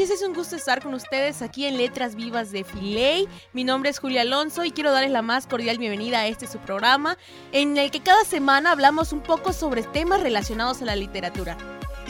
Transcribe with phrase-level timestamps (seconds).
[0.00, 3.28] Noches, es un gusto estar con ustedes aquí en Letras Vivas de Filey.
[3.52, 6.58] Mi nombre es Julia Alonso y quiero darles la más cordial bienvenida a este su
[6.58, 7.18] programa,
[7.52, 11.58] en el que cada semana hablamos un poco sobre temas relacionados a la literatura.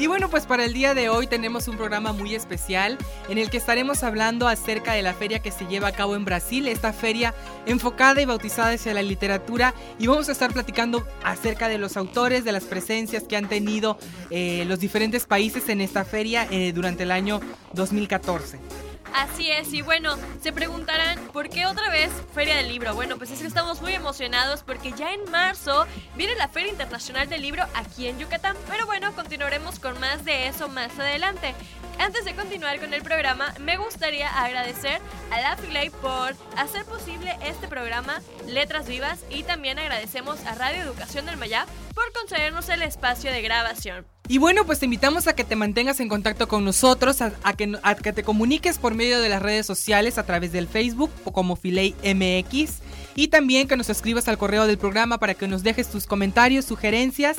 [0.00, 2.96] Y bueno, pues para el día de hoy tenemos un programa muy especial
[3.28, 6.24] en el que estaremos hablando acerca de la feria que se lleva a cabo en
[6.24, 7.34] Brasil, esta feria
[7.66, 12.44] enfocada y bautizada hacia la literatura y vamos a estar platicando acerca de los autores,
[12.44, 13.98] de las presencias que han tenido
[14.30, 17.38] eh, los diferentes países en esta feria eh, durante el año
[17.74, 18.89] 2014.
[19.14, 22.94] Así es, y bueno, se preguntarán, ¿por qué otra vez Feria del Libro?
[22.94, 25.86] Bueno, pues es que estamos muy emocionados porque ya en marzo
[26.16, 30.46] viene la Feria Internacional del Libro aquí en Yucatán, pero bueno, continuaremos con más de
[30.46, 31.54] eso más adelante.
[32.00, 37.36] Antes de continuar con el programa, me gustaría agradecer a la Filey por hacer posible
[37.44, 42.80] este programa Letras Vivas y también agradecemos a Radio Educación del Mayab por concedernos el
[42.80, 44.06] espacio de grabación.
[44.28, 47.78] Y bueno, pues te invitamos a que te mantengas en contacto con nosotros, a, que,
[47.82, 51.54] a que te comuniques por medio de las redes sociales a través del Facebook como
[51.54, 52.78] Filey MX
[53.14, 56.64] y también que nos escribas al correo del programa para que nos dejes tus comentarios,
[56.64, 57.36] sugerencias.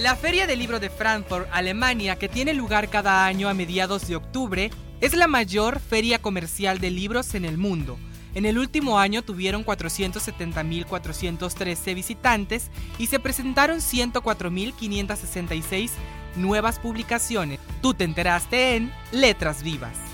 [0.00, 4.16] La Feria del Libro de Frankfurt, Alemania, que tiene lugar cada año a mediados de
[4.16, 4.70] octubre,
[5.02, 7.98] es la mayor feria comercial de libros en el mundo.
[8.34, 15.90] En el último año tuvieron 470.413 visitantes y se presentaron 104.566
[16.34, 17.60] nuevas publicaciones.
[17.82, 20.09] Tú te enteraste en Letras Vivas.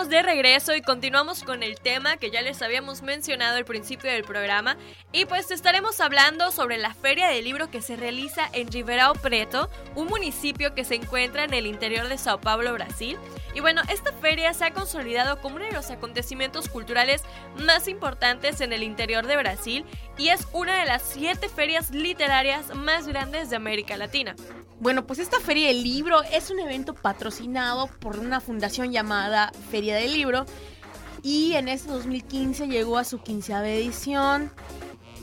[0.00, 4.10] Estamos de regreso y continuamos con el tema que ya les habíamos mencionado al principio
[4.10, 4.78] del programa.
[5.12, 9.68] Y pues estaremos hablando sobre la Feria del Libro que se realiza en Ribeirão Preto,
[9.96, 13.18] un municipio que se encuentra en el interior de Sao Paulo, Brasil.
[13.54, 17.22] Y bueno, esta feria se ha consolidado como uno de los acontecimientos culturales
[17.56, 19.84] más importantes en el interior de Brasil
[20.16, 24.34] y es una de las siete ferias literarias más grandes de América Latina.
[24.80, 29.89] Bueno, pues esta Feria del Libro es un evento patrocinado por una fundación llamada Feria
[29.96, 30.46] del Libro
[31.22, 34.50] y en este 2015 llegó a su quinceava edición.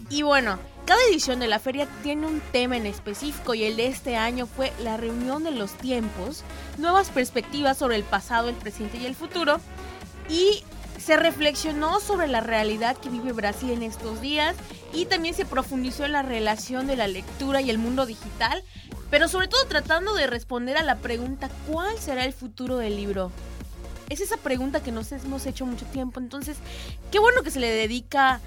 [0.09, 3.88] Y bueno, cada edición de la feria tiene un tema en específico y el de
[3.88, 6.44] este año fue la reunión de los tiempos,
[6.77, 9.59] nuevas perspectivas sobre el pasado, el presente y el futuro.
[10.29, 10.63] Y
[10.97, 14.56] se reflexionó sobre la realidad que vive Brasil en estos días
[14.94, 18.63] y también se profundizó en la relación de la lectura y el mundo digital
[19.09, 23.31] pero sobre todo tratando de responder a la pregunta ¿cuál será el futuro del libro?
[24.09, 26.57] Es esa pregunta que nos hemos hecho mucho tiempo, entonces
[27.12, 28.40] qué bueno que se le dedica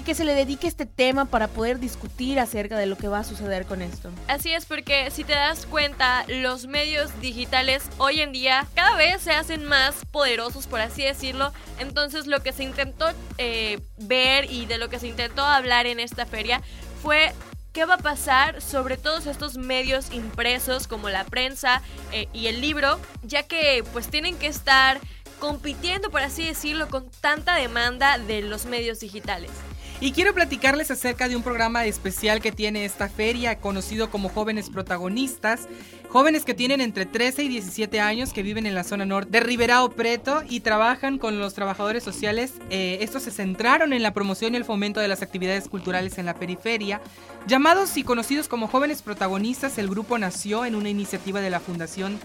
[0.00, 3.24] que, se le dedique este tema para poder discutir acerca de lo que va a
[3.24, 4.10] suceder con esto.
[4.26, 9.20] Así es, porque si te das cuenta, los medios digitales hoy en día cada vez
[9.22, 11.52] se hacen más poderosos, por así decirlo.
[11.78, 16.00] Entonces lo que se intentó eh, ver y de lo que se intentó hablar en
[16.00, 16.62] esta feria
[17.02, 17.32] fue
[17.72, 21.82] qué va a pasar sobre todos estos medios impresos como la prensa
[22.12, 25.00] eh, y el libro, ya que pues tienen que estar
[25.38, 29.50] compitiendo, por así decirlo, con tanta demanda de los medios digitales.
[30.02, 34.68] Y quiero platicarles acerca de un programa especial que tiene esta feria, conocido como Jóvenes
[34.68, 35.68] Protagonistas.
[36.08, 39.38] Jóvenes que tienen entre 13 y 17 años que viven en la zona norte de
[39.38, 42.54] Riberao Preto y trabajan con los trabajadores sociales.
[42.68, 46.26] Eh, estos se centraron en la promoción y el fomento de las actividades culturales en
[46.26, 47.00] la periferia.
[47.46, 52.18] Llamados y conocidos como Jóvenes Protagonistas, el grupo nació en una iniciativa de la Fundación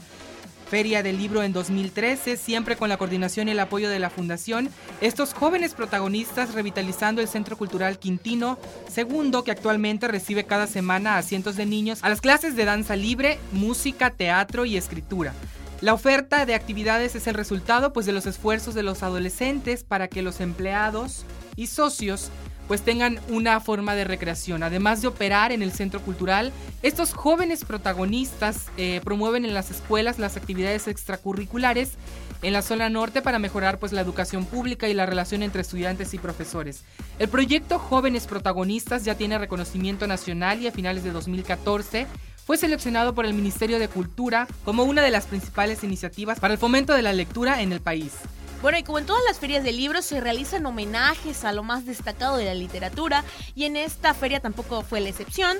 [0.69, 4.69] Feria del Libro en 2013, siempre con la coordinación y el apoyo de la Fundación.
[4.99, 8.59] Estos jóvenes protagonistas revitalizando el Centro Cultural Quintino
[8.89, 12.95] segundo, que actualmente recibe cada semana a cientos de niños a las clases de danza
[12.95, 15.33] libre, música, teatro y escritura.
[15.79, 20.07] La oferta de actividades es el resultado pues de los esfuerzos de los adolescentes para
[20.07, 21.23] que los empleados
[21.55, 22.29] y socios
[22.67, 24.63] pues tengan una forma de recreación.
[24.63, 26.51] Además de operar en el centro cultural,
[26.83, 31.93] estos jóvenes protagonistas eh, promueven en las escuelas las actividades extracurriculares
[32.41, 36.13] en la zona norte para mejorar pues la educación pública y la relación entre estudiantes
[36.13, 36.83] y profesores.
[37.19, 42.07] El proyecto Jóvenes Protagonistas ya tiene reconocimiento nacional y a finales de 2014
[42.45, 46.59] fue seleccionado por el Ministerio de Cultura como una de las principales iniciativas para el
[46.59, 48.13] fomento de la lectura en el país.
[48.62, 51.86] Bueno, y como en todas las ferias de libros se realizan homenajes a lo más
[51.86, 53.24] destacado de la literatura,
[53.56, 55.57] y en esta feria tampoco fue la excepción.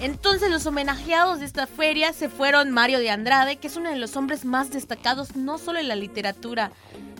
[0.00, 3.98] Entonces los homenajeados de esta feria se fueron Mario de Andrade, que es uno de
[3.98, 6.72] los hombres más destacados no solo en la literatura,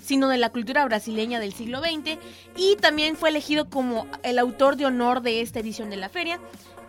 [0.03, 2.19] sino de la cultura brasileña del siglo XX,
[2.57, 6.41] y también fue elegido como el autor de honor de esta edición de la feria.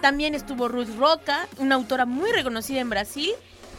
[0.02, 3.34] También estuvo Ruth Roca, una autora muy reconocida en Brasil,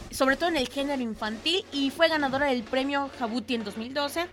[0.09, 4.27] sobre todo en el género infantil, y fue ganadora del premio Jabuti en 2012.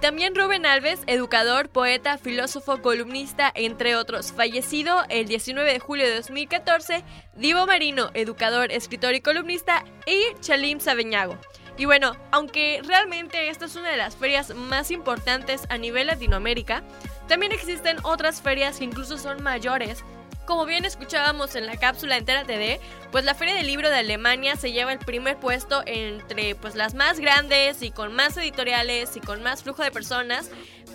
[0.00, 6.14] También Rubén Alves, educador, poeta, filósofo, columnista, entre otros, fallecido el 19 de julio de
[6.14, 7.02] 2014,
[7.34, 11.36] Divo Marino, educador, escritor y columnista, y Chalim Sabeñago.
[11.76, 16.84] Y bueno, aunque realmente esta es una de las ferias más importantes a nivel Latinoamérica,
[17.26, 20.04] también existen otras ferias que incluso son mayores
[20.48, 22.80] como bien escuchábamos en la cápsula entera TD,
[23.12, 26.94] pues la Feria del Libro de Alemania se lleva el primer puesto entre pues las
[26.94, 30.50] más grandes y con más editoriales y con más flujo de personas.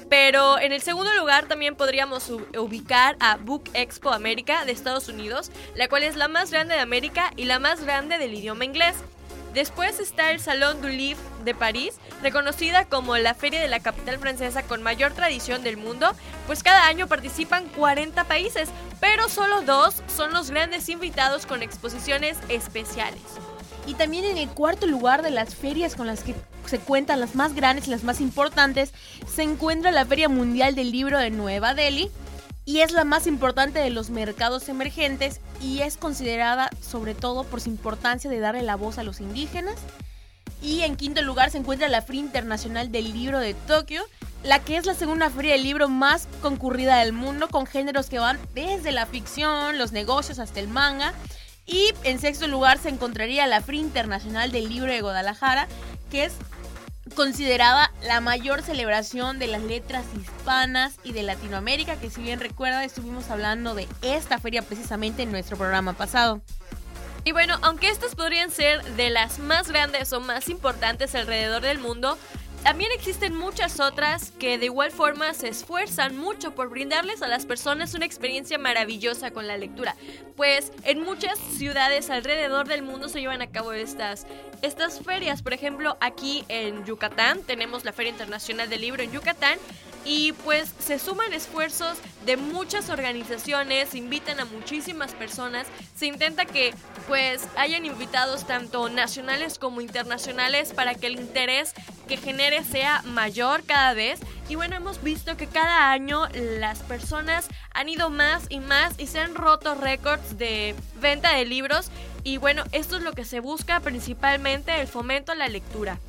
[0.09, 5.51] Pero en el segundo lugar también podríamos ubicar a Book Expo América de Estados Unidos,
[5.75, 8.95] la cual es la más grande de América y la más grande del idioma inglés.
[9.53, 14.17] Después está el Salón du Livre de París, reconocida como la feria de la capital
[14.17, 16.11] francesa con mayor tradición del mundo,
[16.47, 18.69] pues cada año participan 40 países,
[18.99, 23.21] pero solo dos son los grandes invitados con exposiciones especiales.
[23.85, 26.33] Y también en el cuarto lugar de las ferias con las que
[26.65, 28.91] se cuentan las más grandes y las más importantes,
[29.31, 32.09] se encuentra la Feria Mundial del Libro de Nueva Delhi,
[32.65, 37.61] y es la más importante de los mercados emergentes y es considerada sobre todo por
[37.61, 39.75] su importancia de darle la voz a los indígenas.
[40.61, 44.03] Y en quinto lugar se encuentra la Feria Internacional del Libro de Tokio,
[44.43, 48.19] la que es la segunda feria del libro más concurrida del mundo, con géneros que
[48.19, 51.13] van desde la ficción, los negocios hasta el manga.
[51.65, 55.67] Y en sexto lugar se encontraría la Feria Internacional del Libro de Guadalajara,
[56.09, 56.33] que es
[57.15, 62.83] considerada la mayor celebración de las letras hispanas y de Latinoamérica, que si bien recuerda
[62.83, 66.41] estuvimos hablando de esta feria precisamente en nuestro programa pasado.
[67.25, 71.79] Y bueno, aunque estas podrían ser de las más grandes o más importantes alrededor del
[71.79, 72.17] mundo,
[72.63, 77.45] también existen muchas otras que de igual forma se esfuerzan mucho por brindarles a las
[77.45, 79.95] personas una experiencia maravillosa con la lectura,
[80.37, 84.25] pues en muchas ciudades alrededor del mundo se llevan a cabo estas,
[84.61, 85.41] estas ferias.
[85.41, 89.59] Por ejemplo, aquí en Yucatán tenemos la Feria Internacional del Libro en Yucatán
[90.05, 96.73] y pues se suman esfuerzos de muchas organizaciones, invitan a muchísimas personas, se intenta que
[97.07, 101.73] pues hayan invitados tanto nacionales como internacionales para que el interés
[102.07, 104.19] que genere sea mayor cada vez.
[104.49, 109.07] Y bueno, hemos visto que cada año las personas han ido más y más y
[109.07, 111.89] se han roto récords de venta de libros.
[112.23, 115.99] Y bueno, esto es lo que se busca principalmente, el fomento a la lectura.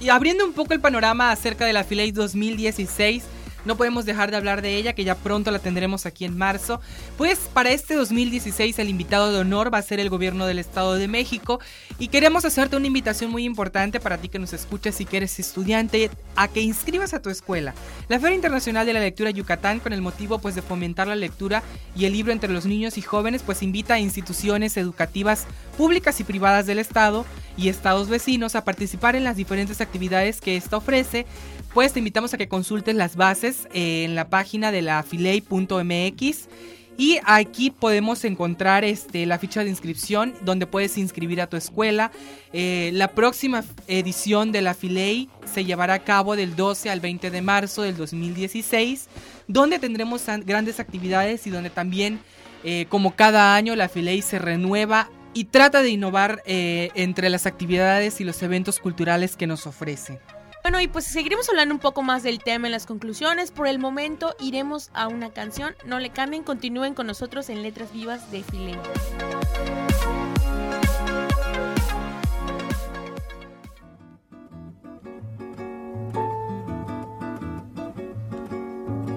[0.00, 3.24] Y abriendo un poco el panorama acerca de la Filey 2016,
[3.64, 6.80] no podemos dejar de hablar de ella, que ya pronto la tendremos aquí en marzo.
[7.16, 10.94] Pues para este 2016 el invitado de honor va a ser el gobierno del Estado
[10.94, 11.60] de México
[11.98, 15.38] y queremos hacerte una invitación muy importante para ti que nos escuches y que eres
[15.38, 17.74] estudiante a que inscribas a tu escuela.
[18.08, 21.62] La Feria Internacional de la Lectura Yucatán con el motivo pues de fomentar la lectura
[21.96, 26.24] y el libro entre los niños y jóvenes pues invita a instituciones educativas públicas y
[26.24, 27.24] privadas del Estado
[27.56, 31.26] y estados vecinos a participar en las diferentes actividades que esta ofrece,
[31.74, 36.48] pues te invitamos a que consultes las bases en la página de la filey.mx
[36.96, 42.12] y aquí podemos encontrar este, la ficha de inscripción donde puedes inscribir a tu escuela.
[42.52, 47.32] Eh, la próxima edición de la Filey se llevará a cabo del 12 al 20
[47.32, 49.08] de marzo del 2016,
[49.48, 52.20] donde tendremos grandes actividades y donde también,
[52.62, 57.46] eh, como cada año, la Filey se renueva y trata de innovar eh, entre las
[57.46, 60.20] actividades y los eventos culturales que nos ofrece.
[60.64, 63.50] Bueno, y pues seguiremos hablando un poco más del tema en las conclusiones.
[63.50, 65.74] Por el momento iremos a una canción.
[65.84, 68.78] No le cambien, continúen con nosotros en Letras Vivas de Filey.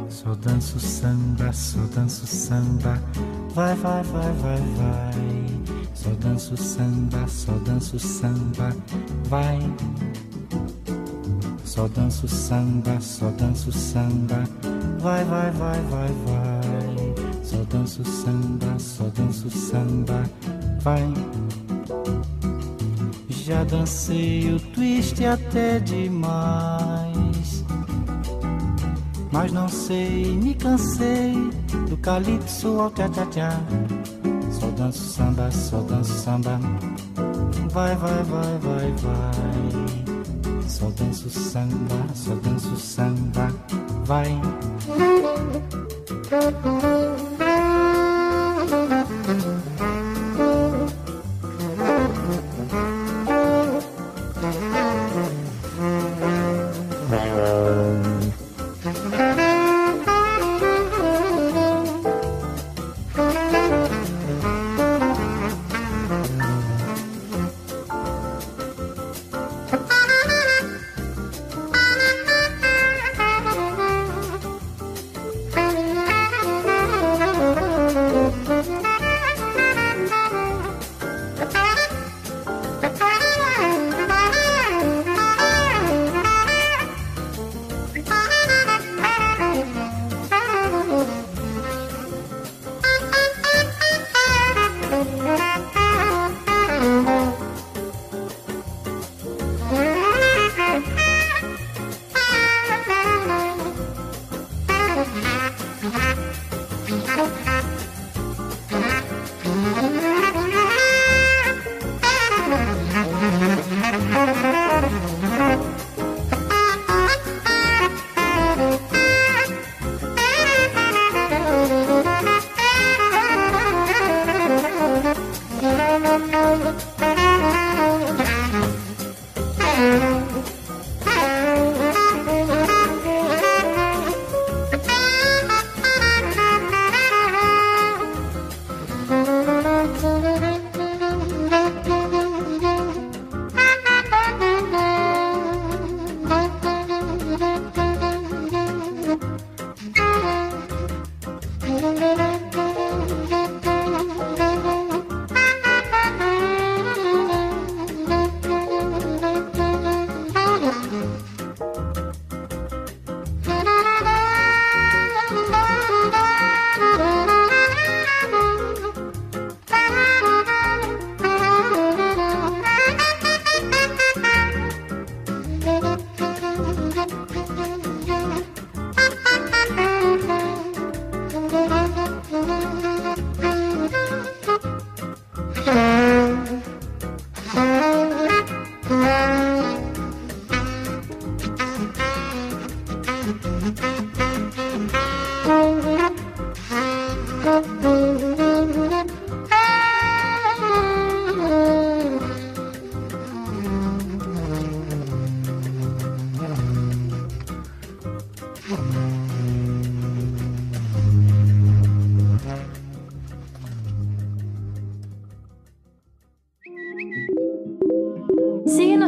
[0.09, 2.99] Só danço samba, só danço samba
[3.55, 5.87] Vai, vai, vai, vai, vai.
[5.93, 8.75] Só danço samba, só danço samba,
[9.29, 9.59] vai.
[11.67, 14.41] Só danço samba, só danço samba,
[14.99, 17.43] vai, vai, vai, vai, vai.
[17.43, 20.23] Só danço samba, só danço samba,
[20.79, 21.03] vai.
[23.29, 27.65] Já dancei o twist até demais.
[29.33, 31.33] Mas não sei, me cansei
[31.89, 33.59] do calypso ao tchá-tchá-tchá.
[34.51, 36.59] Só danço samba, só danço samba.
[37.73, 40.16] Vai, vai, vai, vai, vai.
[40.77, 43.51] Só danço samba, só danço samba.
[44.05, 44.39] Vai.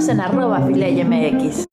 [0.08, 1.65] En arroba MX.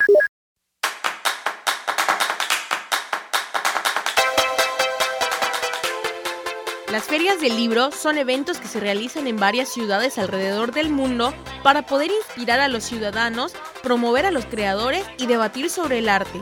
[6.91, 11.33] Las ferias del libro son eventos que se realizan en varias ciudades alrededor del mundo
[11.63, 13.53] para poder inspirar a los ciudadanos,
[13.85, 16.41] promover a los creadores y debatir sobre el arte.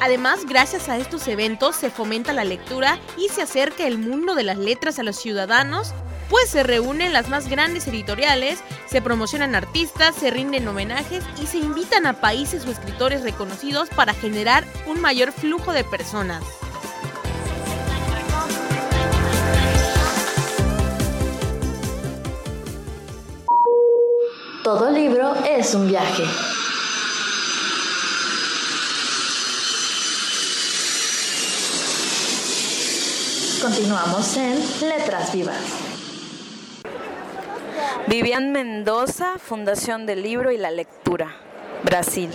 [0.00, 4.44] Además, gracias a estos eventos se fomenta la lectura y se acerca el mundo de
[4.44, 5.94] las letras a los ciudadanos
[6.28, 11.58] pues se reúnen las más grandes editoriales, se promocionan artistas, se rinden homenajes y se
[11.58, 16.42] invitan a países o escritores reconocidos para generar un mayor flujo de personas.
[24.64, 26.24] Todo libro es un viaje.
[33.60, 35.83] Continuamos en Letras Vivas.
[38.06, 41.34] Vivian Mendoza, Fundación del Libro y la Lectura,
[41.82, 42.30] Brasil.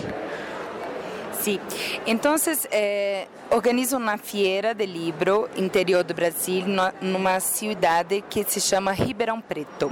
[1.39, 1.59] Sí,
[2.07, 6.65] entonces eh, organizo una fiera de libro interior de Brasil,
[7.01, 9.91] numa cidade que se chama Ribeirão Preto,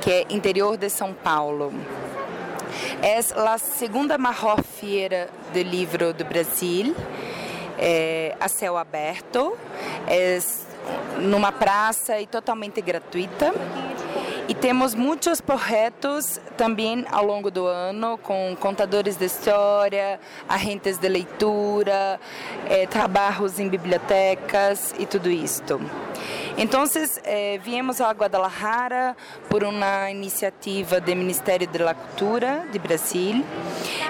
[0.00, 1.72] que é interior de São Paulo.
[3.00, 6.94] É a segunda maior feira de livro do Brasil,
[7.78, 9.56] é, a céu aberto.
[10.08, 10.38] É
[11.18, 13.52] numa praça e totalmente gratuita.
[14.48, 21.06] E temos muitos projetos também ao longo do ano com contadores de história, agentes de
[21.06, 22.18] leitura,
[22.66, 25.78] eh, trabalhos em bibliotecas e tudo isto.
[26.60, 26.82] Então,
[27.22, 29.16] eh, viemos a Guadalajara
[29.48, 33.44] por uma iniciativa do Ministério da Cultura de Brasil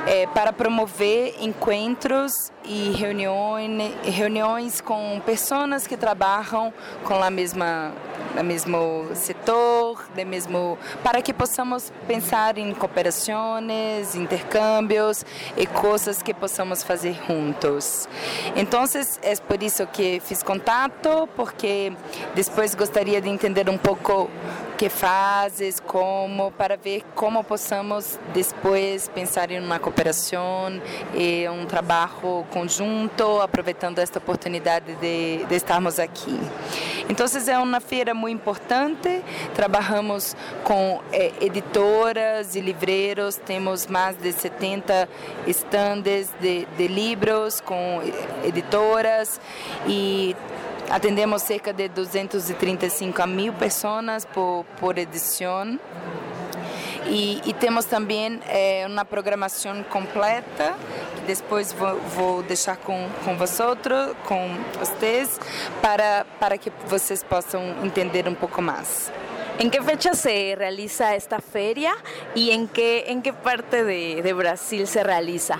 [0.07, 6.73] eh, para promover encontros e reuniões, reuniões com pessoas que trabalham
[7.05, 7.93] com a mesma
[8.35, 15.25] no mesmo setor, do mesmo para que possamos pensar em cooperações, intercâmbios
[15.57, 18.09] e coisas que possamos fazer juntos.
[18.55, 18.85] Então,
[19.23, 21.93] é por isso que fiz contato, porque
[22.47, 24.31] depois gostaria de entender um pouco
[24.77, 30.81] que fazes, como, para ver como possamos depois pensar em uma cooperação
[31.17, 36.39] e um trabalho conjunto, aproveitando esta oportunidade de, de estarmos aqui.
[37.09, 39.21] Então, é uma feira muito importante,
[39.55, 45.09] trabalhamos com eh, editoras e livreiros, temos mais de 70
[45.47, 48.01] estandes de, de livros com
[48.45, 49.41] editoras.
[49.89, 50.37] E
[50.91, 55.79] Atendemos cerca de 235 mil pessoas por, por edição.
[57.07, 60.77] E, e, temos também é, uma programação completa
[61.15, 63.79] que depois vou, vou, deixar com com vocês,
[64.27, 65.41] com vocês,
[65.81, 69.11] para para que vocês possam entender um pouco mais.
[69.59, 71.93] ¿En qué fecha se realiza esta feria
[72.33, 75.59] y en qué, en qué parte de, de Brasil se realiza?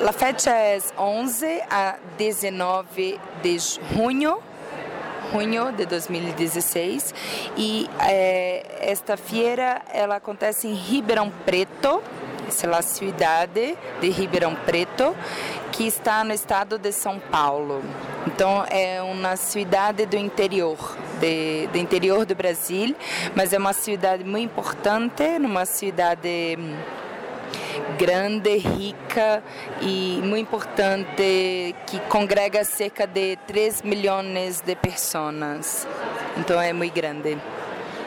[0.00, 3.60] La fecha es 11 a 19 de
[3.96, 4.38] junho
[5.32, 7.14] junho de 2016
[7.56, 12.02] e eh, esta feira ela acontece em Ribeirão Preto,
[12.46, 15.16] essa é a de Ribeirão Preto,
[15.82, 17.82] que está no estado de São Paulo.
[18.24, 20.78] Então é uma cidade do interior,
[21.18, 22.94] de, do interior do Brasil,
[23.34, 26.76] mas é uma cidade muito importante, uma cidade hum,
[27.98, 29.42] grande, rica
[29.80, 35.84] e muito importante que congrega cerca de 3 milhões de pessoas.
[36.36, 37.36] Então é muito grande.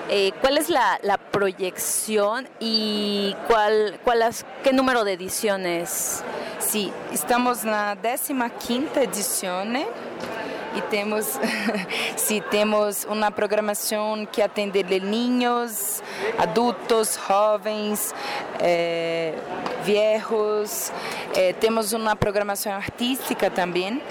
[0.10, 4.24] Eh, ¿Cuál es la, la, proyección y cuál, cuál
[4.63, 6.24] qué número de ediciones?
[6.60, 9.65] Sí, estamos na 15 edição
[10.76, 11.39] e temos
[12.15, 16.04] sim, temos uma programação que atende niños,
[16.38, 18.13] adultos, jovens,
[18.60, 19.34] eh,
[19.84, 20.91] viejos.
[21.34, 24.02] Eh, temos uma programação artística também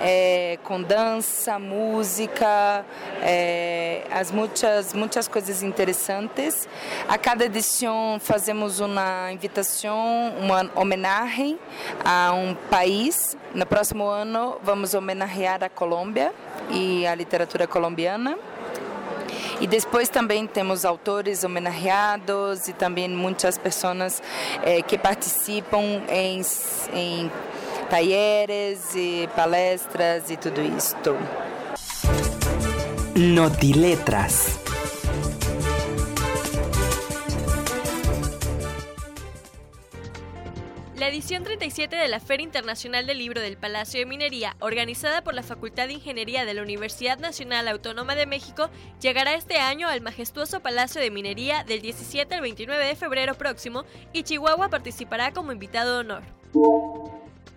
[0.00, 2.84] é, com dança, música,
[3.22, 6.68] é, as muitas muitas coisas interessantes.
[7.08, 11.58] A cada edição fazemos uma invitação, uma homenagem
[12.04, 13.36] a um país.
[13.54, 16.32] No próximo ano vamos homenagear a Colômbia
[16.70, 18.38] e a literatura colombiana.
[19.60, 24.22] E depois também temos autores homenageados e também muitas pessoas
[24.62, 26.40] eh, que participam em,
[26.94, 27.30] em
[27.90, 31.16] talleres e palestras e tudo isto.
[33.16, 34.60] Notiletras.
[40.96, 45.34] La edición 37 de la Feria Internacional del Libro del Palacio de Minería, organizada por
[45.34, 50.00] la Facultad de Ingeniería de la Universidad Nacional Autónoma de México, llegará este año al
[50.00, 55.50] majestuoso Palacio de Minería del 17 al 29 de febrero próximo y Chihuahua participará como
[55.50, 56.22] invitado de honor.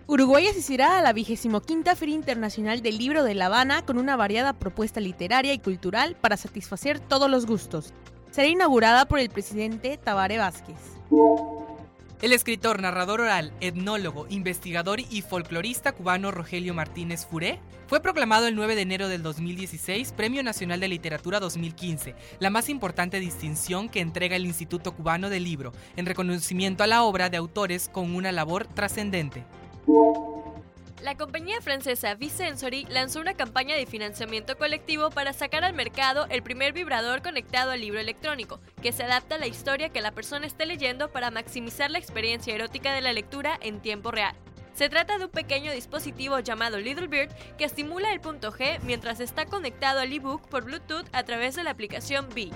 [0.06, 4.52] Uruguay asistirá a la quinta Feria Internacional del Libro de La Habana con una variada
[4.52, 7.94] propuesta literaria y cultural para satisfacer todos los gustos.
[8.30, 10.76] Será inaugurada por el presidente Tabare Vázquez.
[12.20, 18.56] El escritor, narrador oral, etnólogo, investigador y folclorista cubano Rogelio Martínez Furé fue proclamado el
[18.56, 24.00] 9 de enero del 2016 Premio Nacional de Literatura 2015, la más importante distinción que
[24.00, 28.32] entrega el Instituto Cubano del Libro, en reconocimiento a la obra de autores con una
[28.32, 29.44] labor trascendente.
[31.02, 36.42] La compañía francesa V-Sensory lanzó una campaña de financiamiento colectivo para sacar al mercado el
[36.42, 40.46] primer vibrador conectado al libro electrónico, que se adapta a la historia que la persona
[40.46, 44.34] esté leyendo para maximizar la experiencia erótica de la lectura en tiempo real.
[44.72, 49.20] Se trata de un pequeño dispositivo llamado Little Bird que estimula el punto G mientras
[49.20, 52.50] está conectado al ebook por Bluetooth a través de la aplicación B.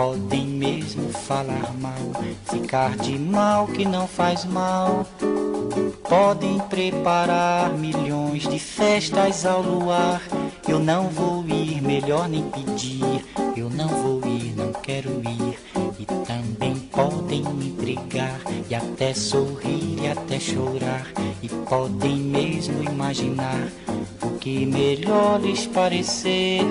[0.00, 5.06] podem mesmo falar mal, ficar de mal que não faz mal.
[6.08, 10.22] Podem preparar milhões de festas ao luar.
[10.66, 13.26] Eu não vou ir, melhor nem pedir.
[13.54, 15.58] Eu não vou ir, não quero ir.
[15.98, 21.08] E também podem me intrigar e até sorrir e até chorar.
[21.42, 23.68] E podem mesmo imaginar
[24.22, 26.64] o que melhor lhes parecer.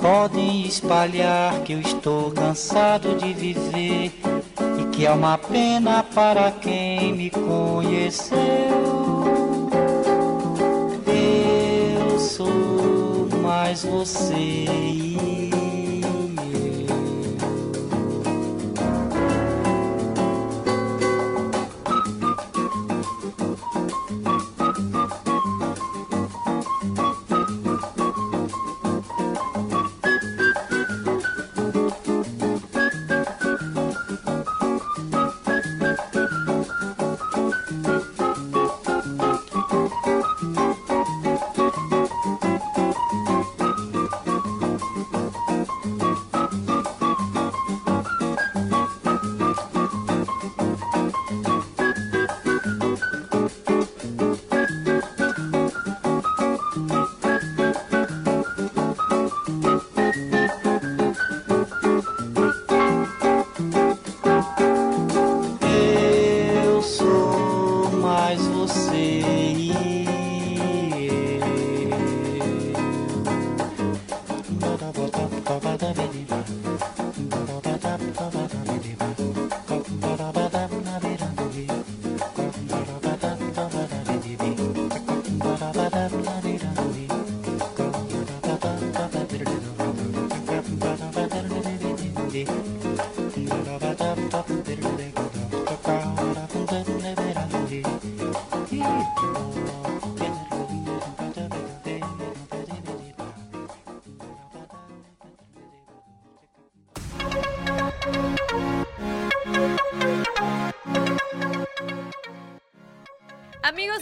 [0.00, 4.12] Podem espalhar que eu estou cansado de viver
[4.78, 8.38] e que é uma pena para quem me conheceu.
[11.06, 15.47] Eu sou mais você.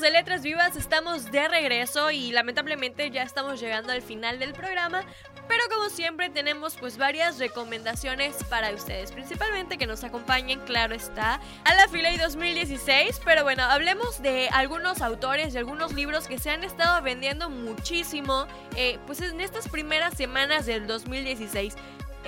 [0.06, 5.02] De Letras Vivas, estamos de regreso y lamentablemente ya estamos llegando al final del programa,
[5.48, 11.40] pero como siempre tenemos pues varias recomendaciones para ustedes, principalmente que nos acompañen, claro está,
[11.64, 16.50] a la Filey 2016, pero bueno, hablemos de algunos autores, de algunos libros que se
[16.50, 21.74] han estado vendiendo muchísimo eh, pues en estas primeras semanas del 2016.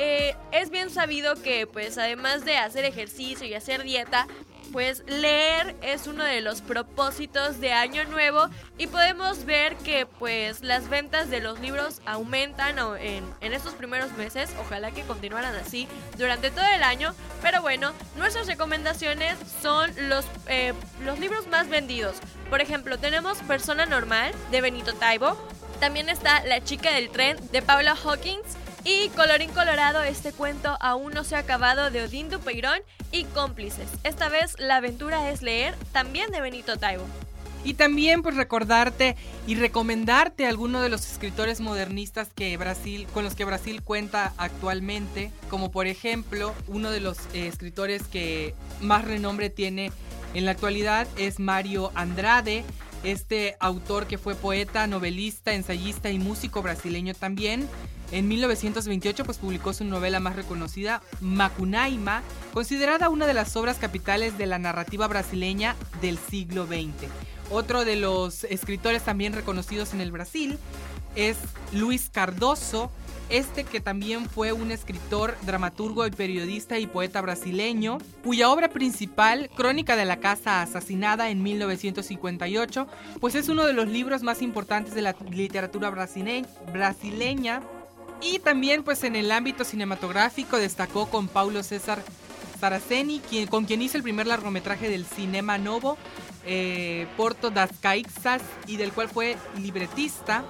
[0.00, 4.26] Eh, es bien sabido que pues además de hacer ejercicio y hacer dieta,
[4.72, 10.62] pues leer es uno de los propósitos de Año Nuevo y podemos ver que pues
[10.62, 16.50] las ventas de los libros aumentan en, estos primeros meses, ojalá que continuaran así durante
[16.50, 22.16] todo el año, pero bueno, nuestras recomendaciones son los, eh, los libros más vendidos.
[22.50, 25.36] Por ejemplo, tenemos Persona Normal de Benito Taibo,
[25.80, 28.57] también está La chica del tren de Paula Hawkins,
[28.88, 32.80] y colorín colorado, este cuento aún no se ha acabado de Odín Dupeirón
[33.12, 33.86] y cómplices.
[34.02, 37.04] Esta vez la aventura es leer, también de Benito Taibo.
[37.64, 39.14] Y también pues recordarte
[39.46, 44.32] y recomendarte a alguno de los escritores modernistas que Brasil, con los que Brasil cuenta
[44.38, 49.92] actualmente, como por ejemplo uno de los eh, escritores que más renombre tiene
[50.32, 52.64] en la actualidad es Mario Andrade,
[53.04, 57.68] este autor que fue poeta, novelista, ensayista y músico brasileño también.
[58.10, 62.22] En 1928 pues publicó su novela más reconocida, Macunaíma,
[62.54, 67.10] considerada una de las obras capitales de la narrativa brasileña del siglo XX.
[67.50, 70.58] Otro de los escritores también reconocidos en el Brasil
[71.16, 71.36] es
[71.72, 72.90] Luis Cardoso,
[73.28, 79.50] este que también fue un escritor, dramaturgo y periodista y poeta brasileño, cuya obra principal,
[79.54, 82.86] Crónica de la Casa Asesinada en 1958,
[83.20, 87.60] pues es uno de los libros más importantes de la literatura brasileña
[88.20, 92.02] y también pues en el ámbito cinematográfico destacó con Paulo César
[92.60, 95.96] Saraceni, quien, con quien hizo el primer largometraje del Cinema Novo,
[96.44, 100.44] eh, Porto das Caixas, y del cual fue libretista.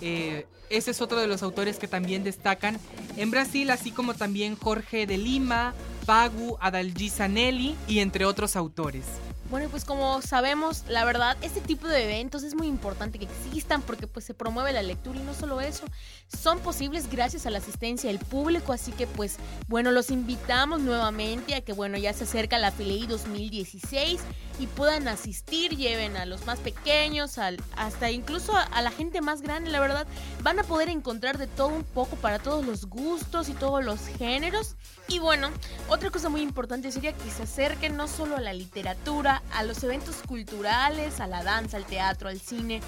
[0.00, 2.78] Eh, ese es otro de los autores que también destacan
[3.16, 5.74] en Brasil, así como también Jorge de Lima,
[6.06, 9.04] Pagu, Adalgi Zanelli y entre otros autores.
[9.50, 13.82] Bueno, pues como sabemos, la verdad, este tipo de eventos es muy importante que existan
[13.82, 15.84] porque pues se promueve la lectura y no solo eso,
[16.28, 19.36] son posibles gracias a la asistencia del público, así que pues
[19.68, 24.20] bueno, los invitamos nuevamente a que bueno, ya se acerca la Filei 2016
[24.60, 29.20] y puedan asistir, lleven a los más pequeños, al, hasta incluso a, a la gente
[29.20, 30.06] más grande, la verdad,
[30.42, 34.00] van a poder encontrar de todo un poco para todos los gustos y todos los
[34.18, 34.76] géneros.
[35.08, 35.50] Y bueno,
[35.88, 39.82] otra cosa muy importante sería que se acerquen no solo a la literatura, a los
[39.82, 42.80] eventos culturales, a la danza, al teatro, al cine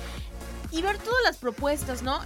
[0.70, 2.20] y ver todas las propuestas, ¿no?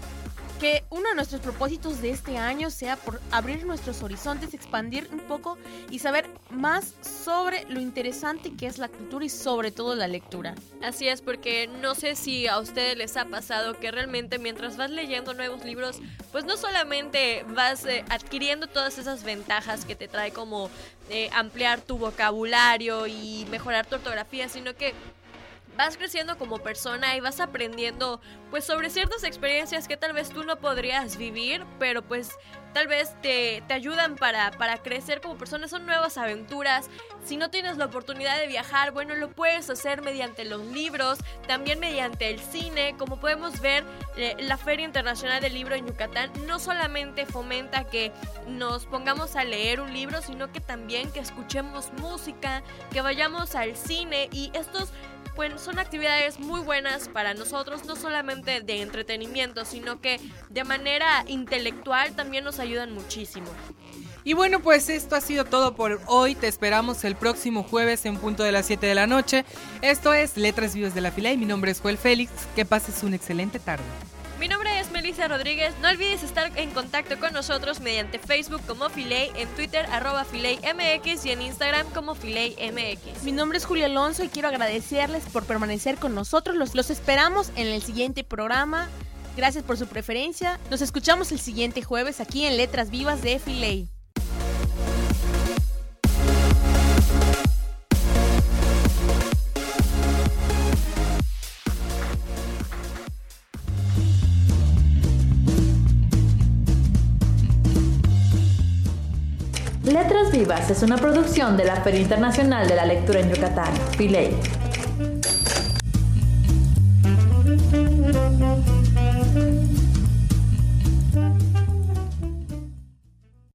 [0.61, 5.21] Que uno de nuestros propósitos de este año sea por abrir nuestros horizontes, expandir un
[5.21, 5.57] poco
[5.91, 10.55] y saber más sobre lo interesante que es la cultura y sobre todo la lectura.
[10.83, 14.91] Así es, porque no sé si a ustedes les ha pasado que realmente mientras vas
[14.91, 15.99] leyendo nuevos libros,
[16.31, 20.69] pues no solamente vas eh, adquiriendo todas esas ventajas que te trae como
[21.09, 24.93] eh, ampliar tu vocabulario y mejorar tu ortografía, sino que
[25.77, 30.45] vas creciendo como persona y vas aprendiendo pues sobre ciertas experiencias que tal vez tú
[30.45, 32.39] no podrías vivir, pero pues
[32.73, 36.89] tal vez te, te ayudan para, para crecer como persona, son nuevas aventuras.
[37.25, 41.79] Si no tienes la oportunidad de viajar, bueno, lo puedes hacer mediante los libros, también
[41.79, 42.95] mediante el cine.
[42.99, 43.85] Como podemos ver,
[44.17, 48.13] eh, la Feria Internacional del Libro en Yucatán no solamente fomenta que
[48.47, 53.77] nos pongamos a leer un libro, sino que también que escuchemos música, que vayamos al
[53.77, 54.93] cine y estos
[55.37, 61.25] pues son actividades muy buenas para nosotros, no solamente de entretenimiento, sino que de manera
[61.27, 63.47] intelectual también nos ayudan muchísimo.
[64.25, 66.35] Y bueno, pues esto ha sido todo por hoy.
[66.35, 69.45] Te esperamos el próximo jueves en punto de las 7 de la noche.
[69.83, 72.31] Esto es Letras Vivas de la Fila y mi nombre es Joel Félix.
[72.55, 73.85] Que pases una excelente tarde.
[74.41, 75.75] Mi nombre es Melissa Rodríguez.
[75.83, 81.27] No olvides estar en contacto con nosotros mediante Facebook como Filey, en Twitter arroba MX
[81.27, 83.23] y en Instagram como MX.
[83.23, 86.57] Mi nombre es Julio Alonso y quiero agradecerles por permanecer con nosotros.
[86.57, 88.89] Los, los esperamos en el siguiente programa.
[89.41, 90.61] Gracias por su preferencia.
[90.71, 93.89] Nos escuchamos el siguiente jueves aquí en Letras Vivas de Filey.
[109.85, 114.60] Letras Vivas es una producción de la Feria Internacional de la Lectura en Yucatán, FILEI.